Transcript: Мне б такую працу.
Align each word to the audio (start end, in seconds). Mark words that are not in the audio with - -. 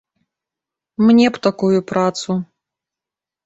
Мне 1.05 1.27
б 1.37 1.43
такую 1.49 1.79
працу. 1.95 2.41